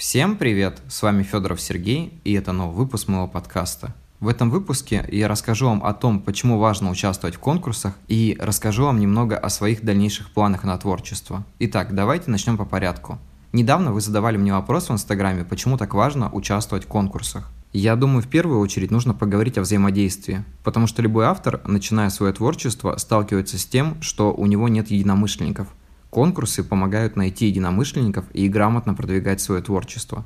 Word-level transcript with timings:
Всем 0.00 0.36
привет! 0.36 0.80
С 0.88 1.02
вами 1.02 1.22
Федоров 1.22 1.60
Сергей, 1.60 2.18
и 2.24 2.32
это 2.32 2.52
новый 2.52 2.74
выпуск 2.74 3.06
моего 3.08 3.28
подкаста. 3.28 3.94
В 4.18 4.28
этом 4.28 4.48
выпуске 4.48 5.06
я 5.12 5.28
расскажу 5.28 5.66
вам 5.66 5.84
о 5.84 5.92
том, 5.92 6.20
почему 6.20 6.58
важно 6.58 6.90
участвовать 6.90 7.34
в 7.36 7.38
конкурсах, 7.38 7.92
и 8.08 8.34
расскажу 8.40 8.84
вам 8.84 8.98
немного 8.98 9.36
о 9.36 9.50
своих 9.50 9.84
дальнейших 9.84 10.30
планах 10.30 10.64
на 10.64 10.78
творчество. 10.78 11.44
Итак, 11.58 11.94
давайте 11.94 12.30
начнем 12.30 12.56
по 12.56 12.64
порядку. 12.64 13.18
Недавно 13.52 13.92
вы 13.92 14.00
задавали 14.00 14.38
мне 14.38 14.54
вопрос 14.54 14.88
в 14.88 14.92
Инстаграме, 14.92 15.44
почему 15.44 15.76
так 15.76 15.92
важно 15.92 16.30
участвовать 16.32 16.86
в 16.86 16.88
конкурсах. 16.88 17.50
Я 17.74 17.94
думаю, 17.94 18.22
в 18.22 18.28
первую 18.28 18.60
очередь 18.60 18.90
нужно 18.90 19.12
поговорить 19.12 19.58
о 19.58 19.60
взаимодействии, 19.60 20.44
потому 20.64 20.86
что 20.86 21.02
любой 21.02 21.26
автор, 21.26 21.60
начиная 21.66 22.08
свое 22.08 22.32
творчество, 22.32 22.96
сталкивается 22.96 23.58
с 23.58 23.66
тем, 23.66 24.00
что 24.00 24.32
у 24.32 24.46
него 24.46 24.66
нет 24.68 24.90
единомышленников. 24.90 25.68
Конкурсы 26.10 26.64
помогают 26.64 27.14
найти 27.14 27.46
единомышленников 27.46 28.24
и 28.32 28.48
грамотно 28.48 28.94
продвигать 28.94 29.40
свое 29.40 29.62
творчество. 29.62 30.24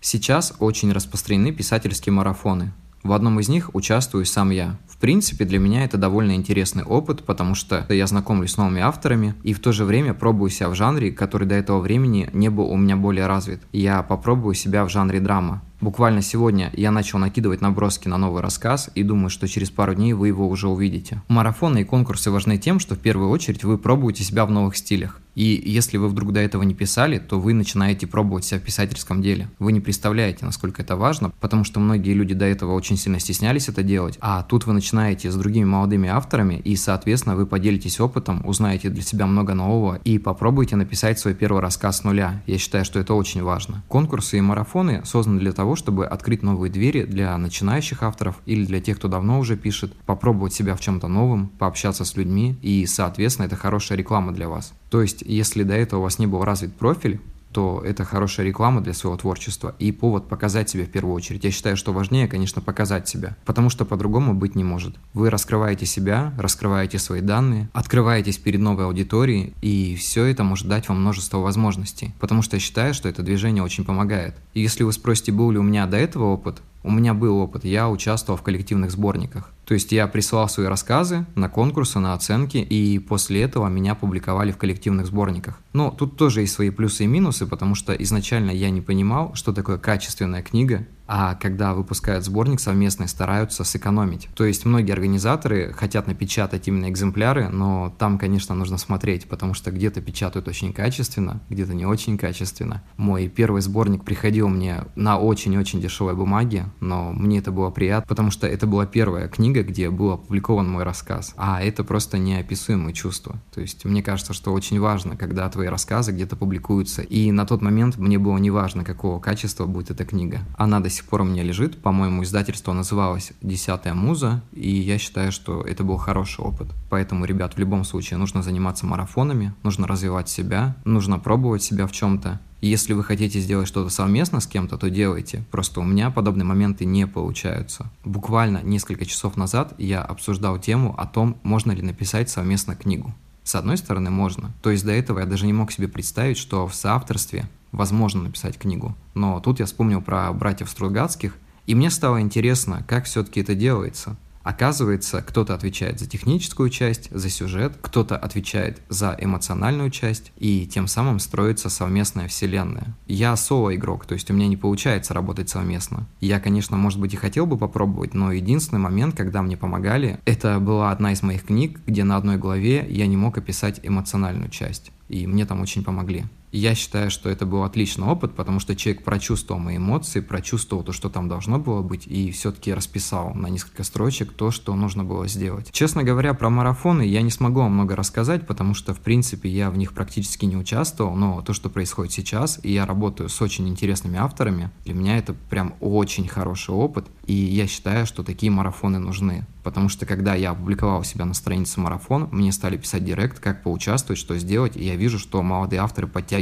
Сейчас 0.00 0.54
очень 0.60 0.92
распространены 0.92 1.52
писательские 1.52 2.14
марафоны. 2.14 2.72
В 3.02 3.12
одном 3.12 3.38
из 3.38 3.48
них 3.48 3.74
участвую 3.74 4.24
сам 4.24 4.50
я. 4.50 4.78
В 4.88 4.96
принципе, 4.96 5.44
для 5.44 5.58
меня 5.58 5.84
это 5.84 5.98
довольно 5.98 6.34
интересный 6.34 6.82
опыт, 6.82 7.22
потому 7.22 7.54
что 7.54 7.86
я 7.90 8.06
знакомлюсь 8.06 8.52
с 8.52 8.56
новыми 8.56 8.80
авторами 8.80 9.34
и 9.42 9.52
в 9.52 9.60
то 9.60 9.72
же 9.72 9.84
время 9.84 10.14
пробую 10.14 10.50
себя 10.50 10.70
в 10.70 10.74
жанре, 10.74 11.12
который 11.12 11.46
до 11.46 11.54
этого 11.54 11.80
времени 11.80 12.30
не 12.32 12.48
был 12.48 12.64
у 12.64 12.76
меня 12.76 12.96
более 12.96 13.26
развит. 13.26 13.60
Я 13.72 14.02
попробую 14.02 14.54
себя 14.54 14.84
в 14.84 14.88
жанре 14.88 15.20
драма. 15.20 15.62
Буквально 15.80 16.22
сегодня 16.22 16.70
я 16.74 16.90
начал 16.90 17.18
накидывать 17.18 17.60
наброски 17.60 18.08
на 18.08 18.16
новый 18.16 18.42
рассказ 18.42 18.90
и 18.94 19.02
думаю, 19.02 19.30
что 19.30 19.46
через 19.46 19.70
пару 19.70 19.94
дней 19.94 20.14
вы 20.14 20.28
его 20.28 20.48
уже 20.48 20.68
увидите. 20.68 21.22
Марафоны 21.28 21.82
и 21.82 21.84
конкурсы 21.84 22.30
важны 22.30 22.58
тем, 22.58 22.80
что 22.80 22.94
в 22.94 22.98
первую 22.98 23.30
очередь 23.30 23.64
вы 23.64 23.78
пробуете 23.78 24.24
себя 24.24 24.46
в 24.46 24.50
новых 24.50 24.76
стилях. 24.76 25.20
И 25.36 25.62
если 25.66 25.98
вы 25.98 26.08
вдруг 26.08 26.32
до 26.32 26.40
этого 26.40 26.62
не 26.62 26.74
писали, 26.74 27.18
то 27.18 27.38
вы 27.38 27.52
начинаете 27.52 28.06
пробовать 28.06 28.46
себя 28.46 28.58
в 28.58 28.62
писательском 28.62 29.20
деле. 29.20 29.50
Вы 29.58 29.72
не 29.72 29.80
представляете, 29.80 30.46
насколько 30.46 30.80
это 30.80 30.96
важно, 30.96 31.30
потому 31.40 31.62
что 31.62 31.78
многие 31.78 32.14
люди 32.14 32.32
до 32.32 32.46
этого 32.46 32.72
очень 32.72 32.96
сильно 32.96 33.20
стеснялись 33.20 33.68
это 33.68 33.82
делать, 33.82 34.16
а 34.22 34.42
тут 34.44 34.64
вы 34.64 34.72
начинаете 34.72 35.30
с 35.30 35.36
другими 35.36 35.66
молодыми 35.66 36.08
авторами, 36.08 36.54
и, 36.54 36.74
соответственно, 36.74 37.36
вы 37.36 37.44
поделитесь 37.44 38.00
опытом, 38.00 38.46
узнаете 38.46 38.88
для 38.88 39.02
себя 39.02 39.26
много 39.26 39.52
нового 39.52 40.00
и 40.04 40.18
попробуйте 40.18 40.74
написать 40.76 41.18
свой 41.18 41.34
первый 41.34 41.60
рассказ 41.60 41.98
с 41.98 42.04
нуля. 42.04 42.42
Я 42.46 42.56
считаю, 42.56 42.86
что 42.86 42.98
это 42.98 43.12
очень 43.12 43.42
важно. 43.42 43.84
Конкурсы 43.88 44.38
и 44.38 44.40
марафоны 44.40 45.02
созданы 45.04 45.38
для 45.38 45.52
того, 45.52 45.65
чтобы 45.74 46.06
открыть 46.06 46.42
новые 46.42 46.70
двери 46.70 47.02
для 47.02 47.36
начинающих 47.36 48.02
авторов 48.02 48.36
или 48.46 48.64
для 48.64 48.80
тех, 48.80 48.98
кто 48.98 49.08
давно 49.08 49.40
уже 49.40 49.56
пишет, 49.56 49.92
попробовать 50.06 50.52
себя 50.52 50.76
в 50.76 50.80
чем-то 50.80 51.08
новом, 51.08 51.48
пообщаться 51.48 52.04
с 52.04 52.16
людьми, 52.16 52.56
и, 52.62 52.86
соответственно, 52.86 53.46
это 53.46 53.56
хорошая 53.56 53.98
реклама 53.98 54.32
для 54.32 54.48
вас. 54.48 54.72
То 54.90 55.02
есть, 55.02 55.22
если 55.22 55.62
до 55.62 55.74
этого 55.74 56.00
у 56.00 56.02
вас 56.04 56.18
не 56.18 56.26
был 56.26 56.44
развит 56.44 56.76
профиль, 56.76 57.20
то 57.56 57.80
это 57.82 58.04
хорошая 58.04 58.44
реклама 58.44 58.82
для 58.82 58.92
своего 58.92 59.16
творчества 59.16 59.74
и 59.78 59.90
повод 59.90 60.28
показать 60.28 60.68
себя 60.68 60.84
в 60.84 60.90
первую 60.90 61.14
очередь. 61.14 61.42
Я 61.42 61.50
считаю, 61.50 61.78
что 61.78 61.94
важнее, 61.94 62.28
конечно, 62.28 62.60
показать 62.60 63.08
себя, 63.08 63.34
потому 63.46 63.70
что 63.70 63.86
по-другому 63.86 64.34
быть 64.34 64.56
не 64.56 64.62
может. 64.62 64.94
Вы 65.14 65.30
раскрываете 65.30 65.86
себя, 65.86 66.34
раскрываете 66.36 66.98
свои 66.98 67.22
данные, 67.22 67.70
открываетесь 67.72 68.36
перед 68.36 68.60
новой 68.60 68.84
аудиторией, 68.84 69.54
и 69.62 69.96
все 69.96 70.26
это 70.26 70.44
может 70.44 70.68
дать 70.68 70.90
вам 70.90 71.00
множество 71.00 71.38
возможностей, 71.38 72.12
потому 72.20 72.42
что 72.42 72.56
я 72.56 72.60
считаю, 72.60 72.92
что 72.92 73.08
это 73.08 73.22
движение 73.22 73.62
очень 73.62 73.86
помогает. 73.86 74.34
И 74.52 74.60
если 74.60 74.82
вы 74.82 74.92
спросите, 74.92 75.32
был 75.32 75.50
ли 75.50 75.56
у 75.56 75.62
меня 75.62 75.86
до 75.86 75.96
этого 75.96 76.24
опыт, 76.24 76.60
у 76.82 76.90
меня 76.90 77.14
был 77.14 77.38
опыт, 77.38 77.64
я 77.64 77.88
участвовал 77.88 78.36
в 78.36 78.42
коллективных 78.42 78.90
сборниках. 78.90 79.50
То 79.66 79.74
есть 79.74 79.90
я 79.90 80.06
присылал 80.06 80.48
свои 80.48 80.66
рассказы 80.66 81.26
на 81.34 81.48
конкурсы, 81.48 81.98
на 81.98 82.14
оценки, 82.14 82.58
и 82.58 83.00
после 83.00 83.42
этого 83.42 83.66
меня 83.68 83.96
публиковали 83.96 84.52
в 84.52 84.56
коллективных 84.56 85.06
сборниках. 85.06 85.58
Но 85.72 85.90
тут 85.90 86.16
тоже 86.16 86.42
есть 86.42 86.54
свои 86.54 86.70
плюсы 86.70 87.04
и 87.04 87.08
минусы, 87.08 87.46
потому 87.46 87.74
что 87.74 87.92
изначально 87.92 88.52
я 88.52 88.70
не 88.70 88.80
понимал, 88.80 89.34
что 89.34 89.52
такое 89.52 89.78
качественная 89.78 90.42
книга, 90.42 90.86
а 91.08 91.34
когда 91.34 91.74
выпускают 91.74 92.24
сборник 92.24 92.60
совместный, 92.60 93.08
стараются 93.08 93.64
сэкономить. 93.64 94.28
То 94.34 94.44
есть 94.44 94.64
многие 94.64 94.92
организаторы 94.92 95.72
хотят 95.72 96.06
напечатать 96.06 96.66
именно 96.68 96.88
экземпляры, 96.88 97.48
но 97.48 97.94
там, 97.98 98.18
конечно, 98.18 98.54
нужно 98.54 98.78
смотреть, 98.78 99.28
потому 99.28 99.54
что 99.54 99.70
где-то 99.70 100.00
печатают 100.00 100.48
очень 100.48 100.72
качественно, 100.72 101.40
где-то 101.48 101.74
не 101.74 101.86
очень 101.86 102.18
качественно. 102.18 102.82
Мой 102.96 103.28
первый 103.28 103.62
сборник 103.62 104.04
приходил 104.04 104.48
мне 104.48 104.84
на 104.96 105.18
очень-очень 105.18 105.80
дешевой 105.80 106.14
бумаге, 106.14 106.66
но 106.80 107.12
мне 107.12 107.38
это 107.38 107.52
было 107.52 107.70
приятно, 107.70 108.08
потому 108.08 108.30
что 108.30 108.46
это 108.46 108.66
была 108.66 108.86
первая 108.86 109.28
книга, 109.28 109.55
где 109.62 109.90
был 109.90 110.12
опубликован 110.12 110.68
мой 110.68 110.84
рассказ, 110.84 111.34
а 111.36 111.62
это 111.62 111.84
просто 111.84 112.18
неописуемые 112.18 112.94
чувства. 112.94 113.36
То 113.54 113.60
есть 113.60 113.84
мне 113.84 114.02
кажется, 114.02 114.32
что 114.32 114.52
очень 114.52 114.80
важно, 114.80 115.16
когда 115.16 115.48
твои 115.48 115.68
рассказы 115.68 116.12
где-то 116.12 116.36
публикуются, 116.36 117.02
и 117.02 117.30
на 117.32 117.46
тот 117.46 117.62
момент 117.62 117.96
мне 117.96 118.18
было 118.18 118.38
не 118.38 118.50
важно, 118.50 118.84
какого 118.84 119.20
качества 119.20 119.66
будет 119.66 119.90
эта 119.90 120.04
книга. 120.04 120.40
Она 120.56 120.80
до 120.80 120.90
сих 120.90 121.04
пор 121.04 121.22
у 121.22 121.24
меня 121.24 121.42
лежит. 121.42 121.82
По-моему, 121.82 122.22
издательство 122.22 122.72
называлось 122.72 123.32
«Десятая 123.42 123.94
муза», 123.94 124.42
и 124.52 124.70
я 124.70 124.98
считаю, 124.98 125.32
что 125.32 125.62
это 125.62 125.84
был 125.84 125.96
хороший 125.96 126.44
опыт. 126.44 126.68
Поэтому, 126.90 127.24
ребят, 127.24 127.54
в 127.54 127.58
любом 127.58 127.84
случае 127.84 128.18
нужно 128.18 128.42
заниматься 128.42 128.86
марафонами, 128.86 129.54
нужно 129.62 129.86
развивать 129.86 130.28
себя, 130.28 130.76
нужно 130.84 131.18
пробовать 131.18 131.62
себя 131.62 131.86
в 131.86 131.92
чем-то. 131.92 132.40
Если 132.60 132.94
вы 132.94 133.04
хотите 133.04 133.40
сделать 133.40 133.68
что-то 133.68 133.90
совместно 133.90 134.40
с 134.40 134.46
кем-то, 134.46 134.78
то 134.78 134.90
делайте. 134.90 135.44
Просто 135.50 135.80
у 135.80 135.84
меня 135.84 136.10
подобные 136.10 136.44
моменты 136.44 136.84
не 136.84 137.06
получаются. 137.06 137.90
Буквально 138.04 138.62
несколько 138.62 139.04
часов 139.04 139.36
назад 139.36 139.74
я 139.78 140.02
обсуждал 140.02 140.58
тему 140.58 140.94
о 140.96 141.06
том, 141.06 141.36
можно 141.42 141.72
ли 141.72 141.82
написать 141.82 142.30
совместно 142.30 142.74
книгу. 142.74 143.14
С 143.44 143.54
одной 143.54 143.76
стороны, 143.76 144.10
можно. 144.10 144.52
То 144.62 144.70
есть 144.70 144.84
до 144.84 144.92
этого 144.92 145.20
я 145.20 145.26
даже 145.26 145.46
не 145.46 145.52
мог 145.52 145.70
себе 145.70 145.86
представить, 145.86 146.38
что 146.38 146.66
в 146.66 146.74
соавторстве 146.74 147.48
возможно 147.70 148.22
написать 148.22 148.58
книгу. 148.58 148.96
Но 149.14 149.38
тут 149.40 149.60
я 149.60 149.66
вспомнил 149.66 150.02
про 150.02 150.32
братьев 150.32 150.68
Стругацких, 150.70 151.36
и 151.66 151.74
мне 151.74 151.90
стало 151.90 152.20
интересно, 152.20 152.84
как 152.88 153.04
все-таки 153.04 153.40
это 153.40 153.54
делается. 153.54 154.16
Оказывается, 154.46 155.22
кто-то 155.22 155.54
отвечает 155.54 155.98
за 155.98 156.06
техническую 156.06 156.70
часть, 156.70 157.10
за 157.10 157.28
сюжет, 157.30 157.76
кто-то 157.82 158.16
отвечает 158.16 158.80
за 158.88 159.16
эмоциональную 159.20 159.90
часть, 159.90 160.30
и 160.36 160.68
тем 160.68 160.86
самым 160.86 161.18
строится 161.18 161.68
совместная 161.68 162.28
вселенная. 162.28 162.94
Я 163.08 163.34
соло-игрок, 163.34 164.06
то 164.06 164.14
есть 164.14 164.30
у 164.30 164.34
меня 164.34 164.46
не 164.46 164.56
получается 164.56 165.14
работать 165.14 165.48
совместно. 165.48 166.06
Я, 166.20 166.38
конечно, 166.38 166.76
может 166.76 167.00
быть 167.00 167.12
и 167.12 167.16
хотел 167.16 167.46
бы 167.46 167.58
попробовать, 167.58 168.14
но 168.14 168.30
единственный 168.30 168.78
момент, 168.78 169.16
когда 169.16 169.42
мне 169.42 169.56
помогали, 169.56 170.20
это 170.26 170.60
была 170.60 170.92
одна 170.92 171.12
из 171.12 171.24
моих 171.24 171.46
книг, 171.46 171.80
где 171.84 172.04
на 172.04 172.16
одной 172.16 172.36
главе 172.36 172.86
я 172.88 173.08
не 173.08 173.16
мог 173.16 173.36
описать 173.38 173.80
эмоциональную 173.82 174.50
часть, 174.50 174.92
и 175.08 175.26
мне 175.26 175.44
там 175.44 175.60
очень 175.60 175.82
помогли 175.82 176.24
я 176.52 176.74
считаю, 176.74 177.10
что 177.10 177.28
это 177.28 177.46
был 177.46 177.64
отличный 177.64 178.06
опыт, 178.06 178.34
потому 178.34 178.60
что 178.60 178.76
человек 178.76 179.04
прочувствовал 179.04 179.60
мои 179.60 179.76
эмоции, 179.76 180.20
прочувствовал 180.20 180.82
то, 180.82 180.92
что 180.92 181.08
там 181.08 181.28
должно 181.28 181.58
было 181.58 181.82
быть, 181.82 182.06
и 182.06 182.30
все-таки 182.30 182.72
расписал 182.72 183.34
на 183.34 183.48
несколько 183.48 183.84
строчек 183.84 184.32
то, 184.32 184.50
что 184.50 184.74
нужно 184.74 185.04
было 185.04 185.26
сделать. 185.28 185.70
Честно 185.72 186.02
говоря, 186.02 186.34
про 186.34 186.50
марафоны 186.50 187.02
я 187.02 187.22
не 187.22 187.30
смогу 187.30 187.60
вам 187.60 187.72
много 187.72 187.96
рассказать, 187.96 188.46
потому 188.46 188.74
что, 188.74 188.94
в 188.94 189.00
принципе, 189.00 189.48
я 189.48 189.70
в 189.70 189.78
них 189.78 189.92
практически 189.92 190.44
не 190.44 190.56
участвовал, 190.56 191.14
но 191.14 191.42
то, 191.42 191.52
что 191.52 191.68
происходит 191.68 192.12
сейчас, 192.12 192.60
и 192.62 192.72
я 192.72 192.86
работаю 192.86 193.28
с 193.28 193.40
очень 193.42 193.68
интересными 193.68 194.18
авторами, 194.18 194.70
для 194.84 194.94
меня 194.94 195.18
это 195.18 195.34
прям 195.34 195.74
очень 195.80 196.28
хороший 196.28 196.74
опыт, 196.74 197.06
и 197.26 197.34
я 197.34 197.66
считаю, 197.66 198.06
что 198.06 198.22
такие 198.22 198.50
марафоны 198.52 198.98
нужны. 198.98 199.46
Потому 199.66 199.88
что 199.88 200.06
когда 200.06 200.36
я 200.36 200.50
опубликовал 200.52 201.02
себя 201.02 201.24
на 201.24 201.34
странице 201.34 201.80
марафон, 201.80 202.28
мне 202.30 202.52
стали 202.52 202.76
писать 202.76 203.04
директ, 203.04 203.40
как 203.40 203.64
поучаствовать, 203.64 204.16
что 204.16 204.38
сделать, 204.38 204.76
и 204.76 204.84
я 204.84 204.94
вижу, 204.94 205.18
что 205.18 205.42
молодые 205.42 205.80
авторы 205.80 206.06
подтягиваются. 206.06 206.35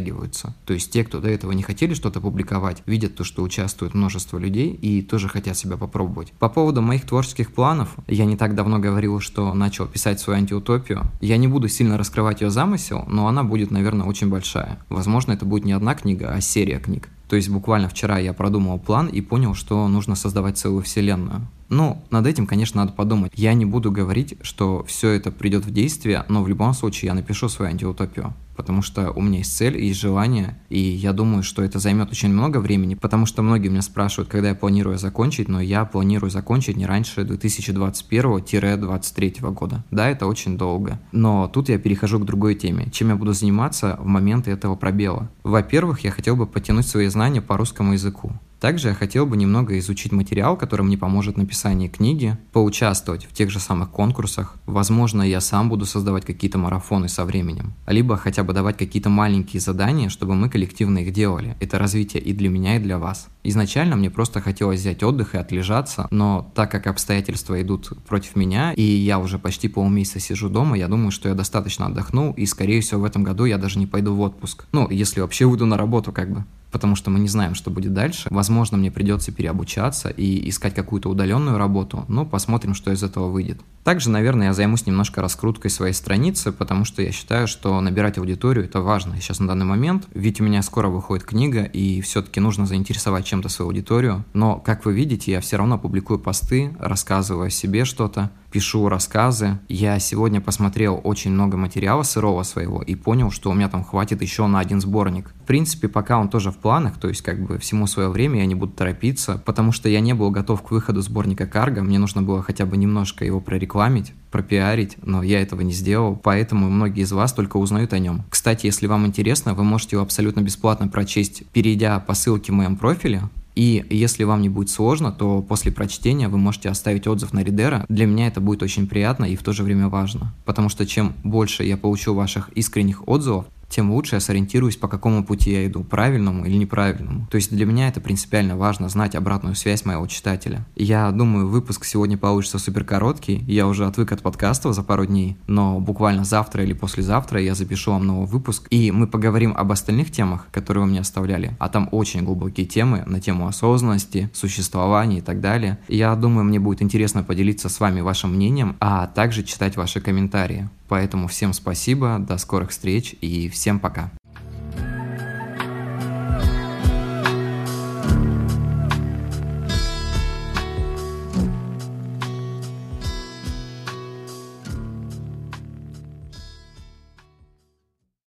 То 0.64 0.74
есть 0.74 0.90
те, 0.90 1.04
кто 1.04 1.20
до 1.20 1.28
этого 1.28 1.52
не 1.52 1.62
хотели 1.62 1.94
что-то 1.94 2.20
публиковать, 2.20 2.82
видят 2.86 3.14
то, 3.16 3.24
что 3.24 3.42
участвует 3.42 3.94
множество 3.94 4.38
людей 4.38 4.70
и 4.70 5.02
тоже 5.02 5.28
хотят 5.28 5.56
себя 5.56 5.76
попробовать. 5.76 6.32
По 6.32 6.48
поводу 6.48 6.82
моих 6.82 7.06
творческих 7.06 7.52
планов, 7.52 7.94
я 8.06 8.24
не 8.24 8.36
так 8.36 8.54
давно 8.54 8.78
говорил, 8.78 9.20
что 9.20 9.52
начал 9.54 9.86
писать 9.86 10.20
свою 10.20 10.38
антиутопию. 10.38 11.02
Я 11.20 11.36
не 11.36 11.48
буду 11.48 11.68
сильно 11.68 11.98
раскрывать 11.98 12.40
ее 12.40 12.50
замысел, 12.50 13.04
но 13.08 13.28
она 13.28 13.44
будет, 13.44 13.70
наверное, 13.70 14.06
очень 14.06 14.28
большая. 14.28 14.78
Возможно, 14.88 15.32
это 15.32 15.44
будет 15.44 15.64
не 15.64 15.72
одна 15.72 15.94
книга, 15.94 16.32
а 16.32 16.40
серия 16.40 16.78
книг. 16.78 17.08
То 17.28 17.36
есть 17.36 17.48
буквально 17.48 17.88
вчера 17.88 18.18
я 18.18 18.32
продумал 18.32 18.78
план 18.78 19.06
и 19.06 19.20
понял, 19.20 19.54
что 19.54 19.88
нужно 19.88 20.14
создавать 20.14 20.58
целую 20.58 20.82
вселенную. 20.82 21.46
Ну, 21.74 22.00
над 22.10 22.28
этим, 22.28 22.46
конечно, 22.46 22.84
надо 22.84 22.92
подумать. 22.92 23.32
Я 23.34 23.52
не 23.52 23.64
буду 23.64 23.90
говорить, 23.90 24.36
что 24.42 24.84
все 24.84 25.10
это 25.10 25.32
придет 25.32 25.66
в 25.66 25.72
действие, 25.72 26.24
но 26.28 26.44
в 26.44 26.48
любом 26.48 26.72
случае 26.72 27.08
я 27.08 27.14
напишу 27.14 27.48
свою 27.48 27.72
антиутопию 27.72 28.32
потому 28.56 28.82
что 28.82 29.10
у 29.10 29.20
меня 29.20 29.38
есть 29.38 29.56
цель, 29.56 29.76
есть 29.78 30.00
желание, 30.00 30.56
и 30.68 30.78
я 30.78 31.12
думаю, 31.12 31.42
что 31.42 31.64
это 31.64 31.80
займет 31.80 32.12
очень 32.12 32.28
много 32.28 32.58
времени, 32.58 32.94
потому 32.94 33.26
что 33.26 33.42
многие 33.42 33.66
меня 33.66 33.82
спрашивают, 33.82 34.30
когда 34.30 34.50
я 34.50 34.54
планирую 34.54 34.96
закончить, 34.96 35.48
но 35.48 35.60
я 35.60 35.84
планирую 35.84 36.30
закончить 36.30 36.76
не 36.76 36.86
раньше 36.86 37.22
2021-2023 37.22 39.52
года. 39.52 39.82
Да, 39.90 40.08
это 40.08 40.28
очень 40.28 40.56
долго. 40.56 41.00
Но 41.10 41.48
тут 41.48 41.68
я 41.68 41.78
перехожу 41.78 42.20
к 42.20 42.24
другой 42.24 42.54
теме, 42.54 42.90
чем 42.92 43.08
я 43.08 43.16
буду 43.16 43.32
заниматься 43.32 43.98
в 44.00 44.06
момент 44.06 44.46
этого 44.46 44.76
пробела. 44.76 45.28
Во-первых, 45.42 45.98
я 46.00 46.12
хотел 46.12 46.36
бы 46.36 46.46
потянуть 46.46 46.86
свои 46.86 47.08
знания 47.08 47.42
по 47.42 47.56
русскому 47.56 47.94
языку 47.94 48.34
Также 48.64 48.88
я 48.88 48.94
хотел 48.94 49.26
бы 49.26 49.36
немного 49.36 49.78
изучить 49.78 50.10
материал, 50.10 50.56
который 50.56 50.86
мне 50.86 50.96
поможет 50.96 51.34
в 51.34 51.38
написании 51.38 51.88
книги, 51.88 52.38
поучаствовать 52.50 53.26
в 53.26 53.34
тех 53.34 53.50
же 53.50 53.60
самых 53.60 53.90
конкурсах. 53.90 54.56
Возможно, 54.64 55.20
я 55.20 55.42
сам 55.42 55.68
буду 55.68 55.84
создавать 55.84 56.24
какие-то 56.24 56.56
марафоны 56.56 57.10
со 57.10 57.26
временем. 57.26 57.74
Либо 57.86 58.16
хотя 58.16 58.42
бы 58.42 58.54
давать 58.54 58.78
какие-то 58.78 59.10
маленькие 59.10 59.60
задания, 59.60 60.08
чтобы 60.08 60.34
мы 60.34 60.48
коллективно 60.48 61.00
их 61.00 61.12
делали. 61.12 61.58
Это 61.60 61.78
развитие 61.78 62.22
и 62.22 62.32
для 62.32 62.48
меня, 62.48 62.76
и 62.76 62.78
для 62.78 62.98
вас. 62.98 63.28
Изначально 63.42 63.96
мне 63.96 64.08
просто 64.08 64.40
хотелось 64.40 64.80
взять 64.80 65.02
отдых 65.02 65.34
и 65.34 65.36
отлежаться, 65.36 66.08
но 66.10 66.50
так 66.54 66.70
как 66.70 66.86
обстоятельства 66.86 67.60
идут 67.60 67.92
против 68.08 68.34
меня, 68.34 68.72
и 68.72 68.82
я 68.82 69.18
уже 69.18 69.38
почти 69.38 69.68
полмесяца 69.68 70.20
сижу 70.20 70.48
дома, 70.48 70.78
я 70.78 70.88
думаю, 70.88 71.10
что 71.10 71.28
я 71.28 71.34
достаточно 71.34 71.84
отдохнул, 71.84 72.32
и, 72.32 72.46
скорее 72.46 72.80
всего, 72.80 73.02
в 73.02 73.04
этом 73.04 73.24
году 73.24 73.44
я 73.44 73.58
даже 73.58 73.78
не 73.78 73.86
пойду 73.86 74.14
в 74.14 74.20
отпуск. 74.22 74.64
Ну, 74.72 74.88
если 74.88 75.20
вообще 75.20 75.44
выйду 75.44 75.66
на 75.66 75.76
работу, 75.76 76.12
как 76.12 76.32
бы 76.32 76.44
потому 76.74 76.96
что 76.96 77.08
мы 77.08 77.20
не 77.20 77.28
знаем, 77.28 77.54
что 77.54 77.70
будет 77.70 77.94
дальше. 77.94 78.26
Возможно, 78.32 78.76
мне 78.76 78.90
придется 78.90 79.30
переобучаться 79.30 80.08
и 80.08 80.48
искать 80.48 80.74
какую-то 80.74 81.08
удаленную 81.08 81.56
работу, 81.56 82.04
но 82.08 82.26
посмотрим, 82.26 82.74
что 82.74 82.90
из 82.90 83.04
этого 83.04 83.28
выйдет. 83.28 83.60
Также, 83.84 84.10
наверное, 84.10 84.48
я 84.48 84.54
займусь 84.54 84.84
немножко 84.84 85.22
раскруткой 85.22 85.70
своей 85.70 85.92
страницы, 85.92 86.50
потому 86.50 86.84
что 86.84 87.00
я 87.00 87.12
считаю, 87.12 87.46
что 87.46 87.80
набирать 87.80 88.18
аудиторию– 88.18 88.64
это 88.66 88.80
важно 88.80 89.20
сейчас 89.20 89.38
на 89.38 89.46
данный 89.46 89.66
момент, 89.66 90.08
ведь 90.14 90.40
у 90.40 90.44
меня 90.44 90.62
скоро 90.62 90.88
выходит 90.88 91.24
книга, 91.24 91.62
и 91.62 92.00
все-таки 92.00 92.40
нужно 92.40 92.66
заинтересовать 92.66 93.24
чем-то 93.24 93.48
свою 93.48 93.68
аудиторию. 93.68 94.24
Но, 94.32 94.56
как 94.58 94.84
вы 94.84 94.94
видите, 94.94 95.30
я 95.30 95.40
все 95.40 95.56
равно 95.56 95.78
публикую 95.78 96.18
посты, 96.18 96.74
рассказываю 96.80 97.46
о 97.46 97.50
себе 97.50 97.84
что-то, 97.84 98.32
пишу 98.54 98.88
рассказы. 98.88 99.58
Я 99.66 99.98
сегодня 99.98 100.40
посмотрел 100.40 101.00
очень 101.02 101.32
много 101.32 101.56
материала 101.56 102.04
сырого 102.04 102.44
своего 102.44 102.82
и 102.82 102.94
понял, 102.94 103.32
что 103.32 103.50
у 103.50 103.52
меня 103.52 103.68
там 103.68 103.82
хватит 103.82 104.22
еще 104.22 104.46
на 104.46 104.60
один 104.60 104.80
сборник. 104.80 105.34
В 105.42 105.46
принципе, 105.46 105.88
пока 105.88 106.20
он 106.20 106.28
тоже 106.28 106.52
в 106.52 106.58
планах, 106.58 107.00
то 107.00 107.08
есть 107.08 107.22
как 107.22 107.44
бы 107.44 107.58
всему 107.58 107.88
свое 107.88 108.10
время 108.10 108.38
я 108.38 108.46
не 108.46 108.54
буду 108.54 108.70
торопиться, 108.70 109.42
потому 109.44 109.72
что 109.72 109.88
я 109.88 109.98
не 109.98 110.12
был 110.12 110.30
готов 110.30 110.62
к 110.62 110.70
выходу 110.70 111.00
сборника 111.00 111.48
Карго, 111.48 111.82
мне 111.82 111.98
нужно 111.98 112.22
было 112.22 112.44
хотя 112.44 112.64
бы 112.64 112.76
немножко 112.76 113.24
его 113.24 113.40
прорекламить, 113.40 114.12
пропиарить, 114.30 114.98
но 115.02 115.24
я 115.24 115.42
этого 115.42 115.62
не 115.62 115.72
сделал, 115.72 116.14
поэтому 116.14 116.70
многие 116.70 117.02
из 117.02 117.10
вас 117.10 117.32
только 117.32 117.56
узнают 117.56 117.92
о 117.92 117.98
нем. 117.98 118.22
Кстати, 118.30 118.66
если 118.66 118.86
вам 118.86 119.04
интересно, 119.04 119.54
вы 119.54 119.64
можете 119.64 119.96
его 119.96 120.04
абсолютно 120.04 120.42
бесплатно 120.42 120.86
прочесть, 120.86 121.42
перейдя 121.52 121.98
по 121.98 122.14
ссылке 122.14 122.52
в 122.52 122.54
моем 122.54 122.76
профиле, 122.76 123.22
и 123.54 123.84
если 123.88 124.24
вам 124.24 124.42
не 124.42 124.48
будет 124.48 124.70
сложно, 124.70 125.12
то 125.12 125.40
после 125.40 125.70
прочтения 125.70 126.28
вы 126.28 126.38
можете 126.38 126.68
оставить 126.68 127.06
отзыв 127.06 127.32
на 127.32 127.44
Ридера. 127.44 127.86
Для 127.88 128.06
меня 128.06 128.26
это 128.26 128.40
будет 128.40 128.62
очень 128.62 128.88
приятно 128.88 129.24
и 129.24 129.36
в 129.36 129.42
то 129.42 129.52
же 129.52 129.62
время 129.62 129.88
важно. 129.88 130.34
Потому 130.44 130.68
что 130.68 130.86
чем 130.86 131.14
больше 131.22 131.64
я 131.64 131.76
получу 131.76 132.14
ваших 132.14 132.48
искренних 132.50 133.06
отзывов, 133.06 133.46
тем 133.74 133.90
лучше 133.90 134.14
я 134.14 134.20
сориентируюсь, 134.20 134.76
по 134.76 134.86
какому 134.86 135.24
пути 135.24 135.50
я 135.50 135.66
иду, 135.66 135.82
правильному 135.82 136.44
или 136.44 136.56
неправильному. 136.56 137.26
То 137.28 137.36
есть 137.36 137.50
для 137.50 137.66
меня 137.66 137.88
это 137.88 138.00
принципиально 138.00 138.56
важно, 138.56 138.88
знать 138.88 139.16
обратную 139.16 139.56
связь 139.56 139.84
моего 139.84 140.06
читателя. 140.06 140.64
Я 140.76 141.10
думаю, 141.10 141.48
выпуск 141.48 141.84
сегодня 141.84 142.16
получится 142.16 142.60
супер 142.60 142.84
короткий, 142.84 143.44
я 143.48 143.66
уже 143.66 143.86
отвык 143.86 144.12
от 144.12 144.22
подкастов 144.22 144.74
за 144.74 144.84
пару 144.84 145.06
дней, 145.06 145.36
но 145.48 145.80
буквально 145.80 146.22
завтра 146.24 146.62
или 146.62 146.72
послезавтра 146.72 147.40
я 147.40 147.56
запишу 147.56 147.90
вам 147.90 148.06
новый 148.06 148.28
выпуск, 148.28 148.68
и 148.70 148.92
мы 148.92 149.08
поговорим 149.08 149.52
об 149.56 149.72
остальных 149.72 150.12
темах, 150.12 150.46
которые 150.52 150.84
вы 150.84 150.90
мне 150.90 151.00
оставляли, 151.00 151.56
а 151.58 151.68
там 151.68 151.88
очень 151.90 152.22
глубокие 152.22 152.66
темы 152.66 153.02
на 153.06 153.20
тему 153.20 153.48
осознанности, 153.48 154.30
существования 154.32 155.18
и 155.18 155.20
так 155.20 155.40
далее. 155.40 155.78
Я 155.88 156.14
думаю, 156.14 156.44
мне 156.44 156.60
будет 156.60 156.80
интересно 156.80 157.24
поделиться 157.24 157.68
с 157.68 157.80
вами 157.80 158.02
вашим 158.02 158.34
мнением, 158.34 158.76
а 158.78 159.08
также 159.08 159.42
читать 159.42 159.76
ваши 159.76 160.00
комментарии. 160.00 160.68
Поэтому 160.88 161.28
всем 161.28 161.52
спасибо, 161.52 162.18
до 162.18 162.36
скорых 162.38 162.70
встреч 162.70 163.14
и 163.20 163.48
всем 163.64 163.80
пока. 163.80 164.10